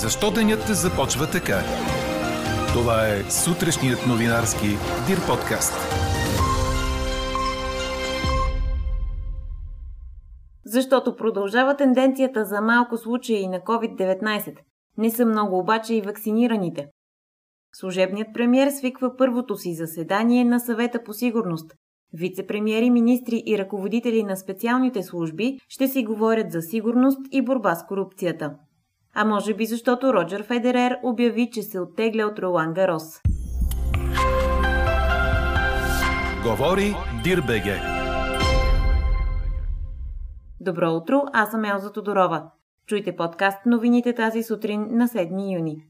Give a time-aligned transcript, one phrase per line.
[0.00, 1.58] Защо денят започва така?
[2.72, 4.66] Това е сутрешният новинарски
[5.06, 5.72] Дир подкаст.
[10.64, 14.56] Защото продължава тенденцията за малко случаи на COVID-19.
[14.98, 16.86] Не са много обаче и вакцинираните.
[17.74, 21.72] Служебният премьер свиква първото си заседание на съвета по сигурност.
[22.12, 27.86] Вице-премьери, министри и ръководители на специалните служби ще си говорят за сигурност и борба с
[27.86, 28.54] корупцията.
[29.14, 33.20] А може би защото Роджер Федерер обяви, че се оттегля от Ролан Гарос.
[36.44, 36.94] Говори
[37.24, 37.80] Дирбеге.
[40.60, 42.50] Добро утро, аз съм Елза Тодорова.
[42.86, 45.84] Чуйте подкаст новините тази сутрин на 7 юни.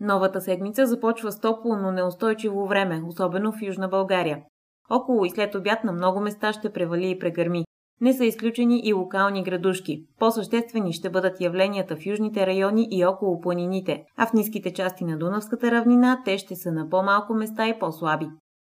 [0.00, 4.42] Новата седмица започва с топло, но неустойчиво време, особено в Южна България.
[4.90, 7.64] Около и след обяд на много места ще превали и прегърми.
[8.00, 10.04] Не са изключени и локални градушки.
[10.18, 15.18] По-съществени ще бъдат явленията в южните райони и около планините, а в ниските части на
[15.18, 18.28] Дунавската равнина те ще са на по-малко места и по-слаби.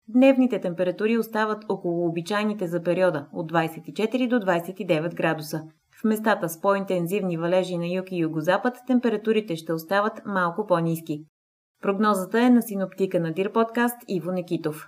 [0.09, 5.61] Дневните температури остават около обичайните за периода от 24 до 29 градуса.
[6.01, 11.23] В местата с по-интензивни валежи на юг и югозапад температурите ще остават малко по-низки.
[11.81, 14.87] Прогнозата е на синоптика на Дир подкаст Иво Некитов.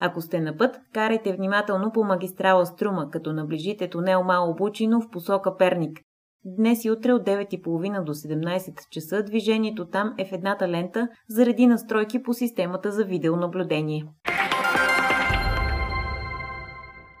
[0.00, 5.10] Ако сте на път, карайте внимателно по магистрала Струма, като наближите тунел Мало Бучино в
[5.10, 5.98] посока Перник.
[6.44, 11.66] Днес и утре от 9.30 до 17 часа движението там е в едната лента заради
[11.66, 14.04] настройки по системата за видеонаблюдение.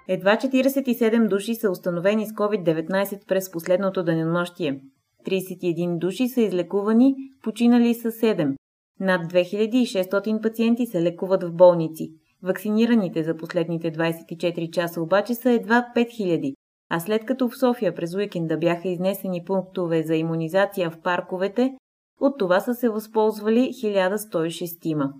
[0.08, 4.80] Едва 47 души са установени с COVID-19 през последното денонощие.
[5.26, 8.54] 31 души са излекувани, починали са 7.
[9.00, 12.19] Над 2600 пациенти се лекуват в болници.
[12.42, 16.54] Вакцинираните за последните 24 часа обаче са едва 5000,
[16.90, 21.76] а след като в София през уикенда бяха изнесени пунктове за иммунизация в парковете,
[22.20, 25.12] от това са се възползвали 1106.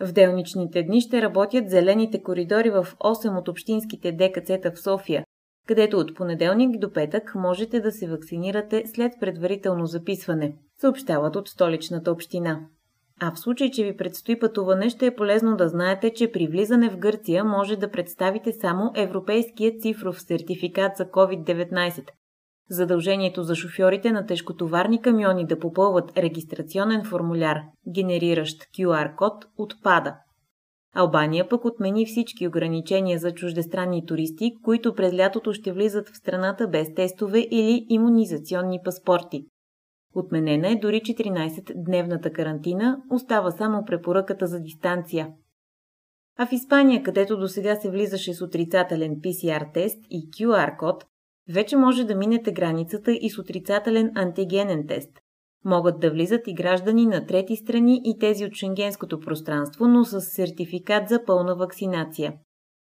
[0.00, 5.24] В делничните дни ще работят зелените коридори в 8 от общинските ДКЦ-та в София,
[5.66, 12.12] където от понеделник до петък можете да се вакцинирате след предварително записване, съобщават от столичната
[12.12, 12.60] община.
[13.20, 16.90] А в случай, че ви предстои пътуване, ще е полезно да знаете, че при влизане
[16.90, 22.08] в Гърция може да представите само Европейския цифров сертификат за COVID-19.
[22.70, 27.60] Задължението за шофьорите на тежкотоварни камиони да попълват регистрационен формуляр,
[27.94, 30.16] генериращ QR-код, отпада.
[30.94, 36.68] Албания пък отмени всички ограничения за чуждестранни туристи, които през лятото ще влизат в страната
[36.68, 39.46] без тестове или иммунизационни паспорти.
[40.14, 45.28] Отменена е дори 14-дневната карантина, остава само препоръката за дистанция.
[46.38, 51.04] А в Испания, където до сега се влизаше с отрицателен PCR тест и QR код,
[51.48, 55.10] вече може да минете границата и с отрицателен антигенен тест.
[55.64, 60.20] Могат да влизат и граждани на трети страни и тези от шенгенското пространство, но с
[60.20, 62.34] сертификат за пълна вакцинация.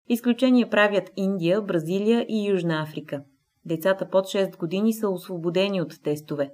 [0.09, 3.22] Изключение правят Индия, Бразилия и Южна Африка.
[3.65, 6.50] Децата под 6 години са освободени от тестове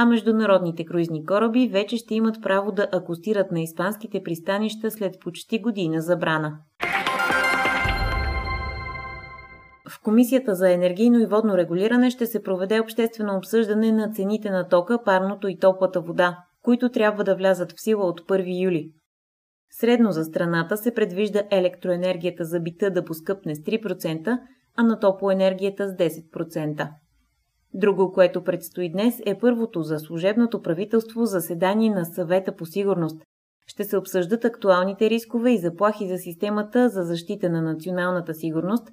[0.00, 5.58] а международните круизни кораби вече ще имат право да акустират на испанските пристанища след почти
[5.58, 6.58] година забрана.
[9.88, 14.68] В Комисията за енергийно и водно регулиране ще се проведе обществено обсъждане на цените на
[14.68, 18.92] тока, парното и топлата вода, които трябва да влязат в сила от 1 юли.
[19.70, 24.38] Средно за страната се предвижда електроенергията за бита да поскъпне с 3%,
[24.76, 26.88] а на топлоенергията с 10%.
[27.74, 33.22] Друго, което предстои днес е първото за служебното правителство заседание на съвета по сигурност.
[33.66, 38.88] Ще се обсъждат актуалните рискове и заплахи за системата за защита на националната сигурност,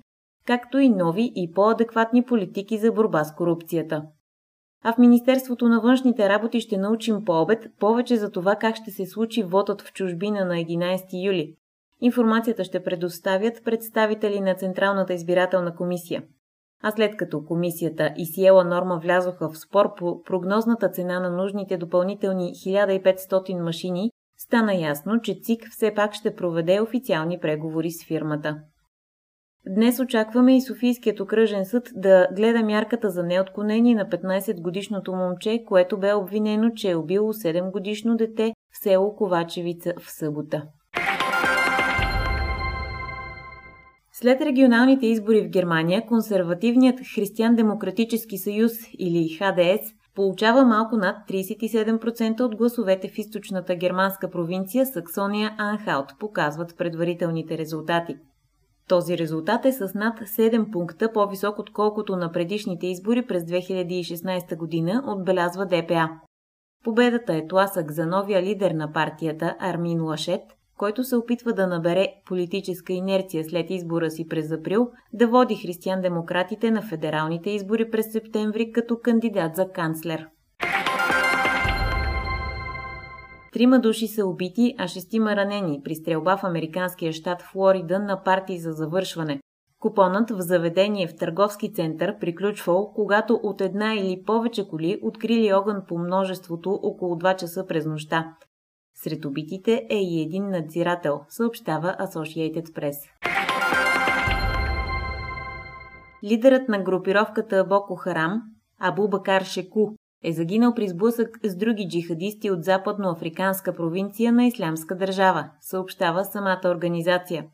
[0.47, 4.03] както и нови и по-адекватни политики за борба с корупцията.
[4.84, 8.92] А в Министерството на външните работи ще научим по обед повече за това как ще
[8.92, 11.56] се случи вотът в чужбина на 11 юли.
[12.02, 16.24] Информацията ще предоставят представители на Централната избирателна комисия.
[16.88, 21.77] А след като комисията и Сиела Норма влязоха в спор по прогнозната цена на нужните
[21.77, 28.57] допълнителни 1500 машини, стана ясно, че ЦИК все пак ще проведе официални преговори с фирмата.
[29.68, 36.00] Днес очакваме и Софийският окръжен съд да гледа мярката за неотклонение на 15-годишното момче, което
[36.00, 40.63] бе обвинено, че е убило 7-годишно дете в село Ковачевица в събота.
[44.21, 52.56] След регионалните избори в Германия, консервативният Християн-демократически съюз или ХДС получава малко над 37% от
[52.56, 58.15] гласовете в източната германска провинция Саксония Анхалт, показват предварителните резултати.
[58.88, 65.03] Този резултат е с над 7 пункта по-висок отколкото на предишните избори през 2016 година,
[65.07, 66.09] отбелязва ДПА.
[66.83, 70.41] Победата е тласък за новия лидер на партията Армин Лашет,
[70.77, 76.72] който се опитва да набере политическа инерция след избора си през април, да води християн-демократите
[76.72, 80.27] на федералните избори през септември като кандидат за канцлер.
[83.54, 88.60] Трима души са убити, а шестима ранени при стрелба в американския щат Флорида на партии
[88.60, 89.39] за завършване.
[89.80, 95.81] Купонът в заведение в търговски център приключвал, когато от една или повече коли открили огън
[95.88, 98.36] по множеството около 2 часа през нощта.
[98.95, 102.95] Сред убитите е и един надзирател, съобщава Associated Press.
[106.24, 108.42] Лидерът на групировката Боко Харам,
[108.80, 109.88] Абу Бакар Шеку,
[110.24, 116.62] е загинал при сблъсък с други джихадисти от западноафриканска провинция на Ислямска държава, съобщава самата
[116.65, 117.45] организация.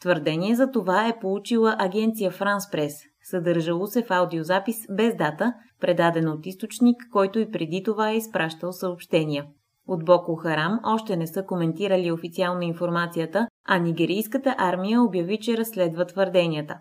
[0.00, 6.28] Твърдение за това е получила агенция Франс Прес, съдържало се в аудиозапис без дата, предаден
[6.28, 9.46] от източник, който и преди това е изпращал съобщения.
[9.88, 16.04] От Боко Харам още не са коментирали официално информацията, а нигерийската армия обяви, че разследва
[16.04, 16.78] твърденията.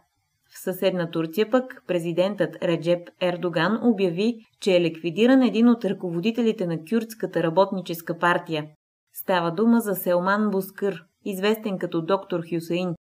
[0.50, 6.78] В съседна Турция пък президентът Реджеп Ердоган обяви, че е ликвидиран един от ръководителите на
[6.90, 8.66] кюрдската работническа партия.
[9.14, 12.96] Става дума за Селман Бускър, известен като доктор Хюсейн.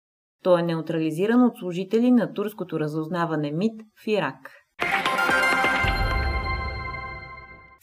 [0.44, 4.60] Той е неутрализиран от служители на турското разузнаване МИД в Ирак.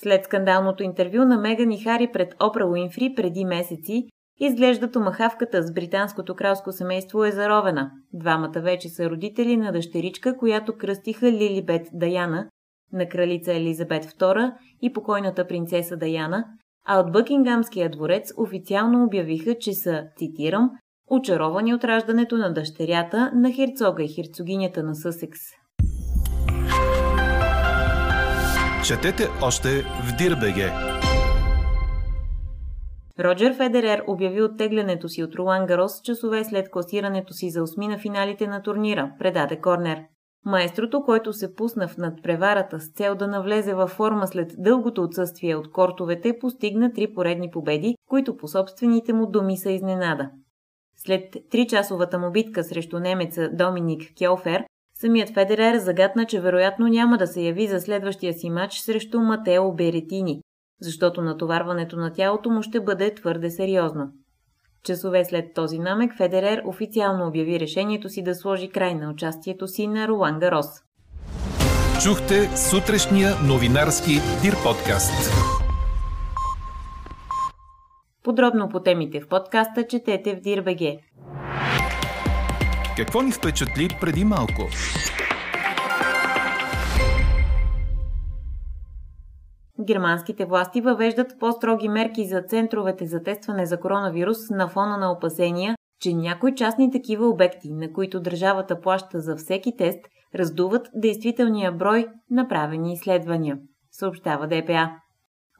[0.03, 4.09] След скандалното интервю на Меган и Хари пред Опра Уинфри преди месеци,
[4.41, 7.91] изглежда томахавката с британското кралско семейство е заровена.
[8.13, 12.49] Двамата вече са родители на дъщеричка, която кръстиха Лилибет Даяна,
[12.93, 14.53] на кралица Елизабет II
[14.83, 16.45] и покойната принцеса Даяна,
[16.87, 20.71] а от Бъкингамския дворец официално обявиха, че са, цитирам,
[21.11, 25.41] очаровани от раждането на дъщерята на херцога и херцогинята на Съсекс.
[28.87, 30.73] Четете още в Дирбеге.
[33.21, 37.99] Роджер Федерер обяви оттеглянето си от Ролан Гарос часове след класирането си за осми на
[37.99, 40.03] финалите на турнира, предаде Корнер.
[40.45, 45.57] Маестрото, който се пусна в надпреварата с цел да навлезе във форма след дългото отсъствие
[45.57, 50.31] от кортовете, постигна три поредни победи, които по собствените му думи са изненада.
[50.97, 54.65] След тричасовата му битка срещу немеца Доминик Кьолфер,
[55.01, 59.73] Самият Федерер загадна, че вероятно няма да се яви за следващия си матч срещу Матео
[59.73, 60.41] Беретини,
[60.81, 64.13] защото натоварването на тялото му ще бъде твърде сериозно.
[64.85, 69.87] Часове след този намек Федерер официално обяви решението си да сложи край на участието си
[69.87, 70.67] на Ролан Гарос.
[72.05, 74.13] Чухте сутрешния новинарски
[74.43, 75.33] Дир подкаст.
[78.25, 80.99] Подробно по темите в подкаста четете в Дирбеге.
[82.99, 84.63] Какво ни впечатли преди малко?
[89.87, 95.77] Германските власти въвеждат по-строги мерки за центровете за тестване за коронавирус на фона на опасения,
[96.01, 100.01] че някои частни такива обекти, на които държавата плаща за всеки тест,
[100.35, 103.59] раздуват действителния брой направени изследвания,
[103.91, 104.91] съобщава ДПА.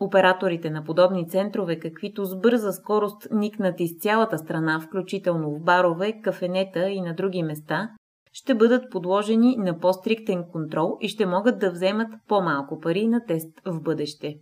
[0.01, 6.21] Операторите на подобни центрове, каквито с бърза скорост никнат из цялата страна, включително в барове,
[6.21, 7.91] кафенета и на други места,
[8.33, 13.61] ще бъдат подложени на по-стриктен контрол и ще могат да вземат по-малко пари на тест
[13.65, 14.35] в бъдеще.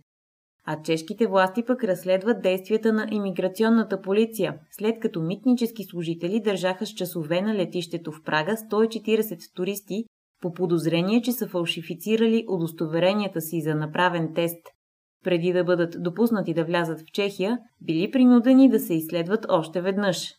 [0.65, 6.89] А чешките власти пък разследват действията на имиграционната полиция, след като митнически служители държаха с
[6.89, 10.03] часове на летището в Прага 140 туристи
[10.41, 14.67] по подозрение, че са фалшифицирали удостоверенията си за направен тест–
[15.27, 20.33] преди да бъдат допуснати да влязат в Чехия, били принудени да се изследват още веднъж.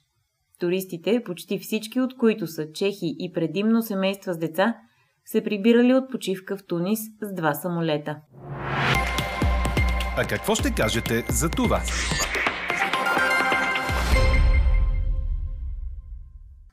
[0.60, 4.74] Туристите, почти всички от които са чехи и предимно семейства с деца,
[5.24, 8.16] се прибирали от почивка в Тунис с два самолета.
[10.16, 11.80] А какво ще кажете за това?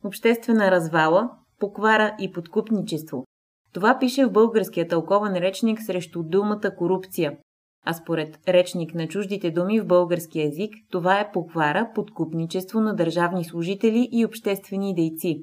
[0.04, 1.30] Обществена развала,
[1.60, 3.26] поквара и подкупничество.
[3.74, 7.38] Това пише в българския тълкован речник срещу думата корупция,
[7.86, 13.46] а според речник на чуждите думи в български язик, това е поквара, подкупничество на държавни
[13.46, 15.42] служители и обществени дейци.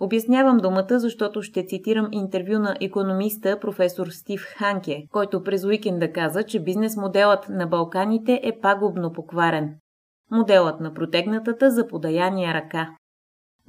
[0.00, 6.42] Обяснявам думата, защото ще цитирам интервю на економиста професор Стив Ханке, който през уикенда каза,
[6.42, 9.74] че бизнес моделът на Балканите е пагубно покварен.
[10.30, 12.88] Моделът на протегнатата за подаяния ръка.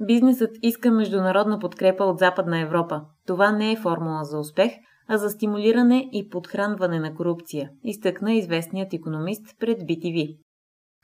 [0.00, 3.02] Бизнесът иска международна подкрепа от Западна Европа.
[3.26, 4.72] Това не е формула за успех–
[5.12, 10.38] а за стимулиране и подхранване на корупция, изтъкна известният економист пред BTV.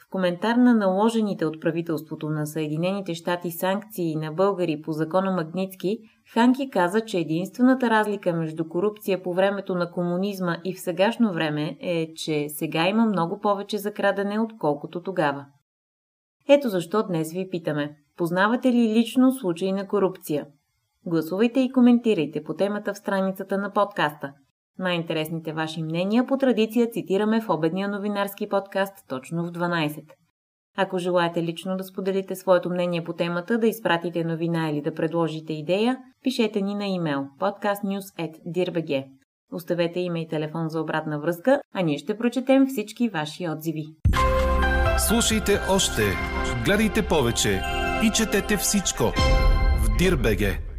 [0.03, 5.99] В коментар на наложените от правителството на Съединените щати санкции на българи по закона Магницки,
[6.33, 11.77] Ханки каза, че единствената разлика между корупция по времето на комунизма и в сегашно време
[11.81, 15.47] е, че сега има много повече за крадене, отколкото тогава.
[16.49, 17.97] Ето защо днес ви питаме.
[18.17, 20.47] Познавате ли лично случаи на корупция?
[21.09, 24.33] Гласувайте и коментирайте по темата в страницата на подкаста.
[24.79, 30.03] Най-интересните ваши мнения по традиция цитираме в обедния новинарски подкаст точно в 12.
[30.77, 35.53] Ако желаете лично да споделите своето мнение по темата, да изпратите новина или да предложите
[35.53, 39.05] идея, пишете ни на имейл podcastnews.dirbg.
[39.53, 43.85] Оставете име и телефон за обратна връзка, а ние ще прочетем всички ваши отзиви.
[45.09, 46.03] Слушайте още,
[46.65, 47.63] гледайте повече
[48.05, 49.05] и четете всичко
[49.83, 50.76] в Дирбеге.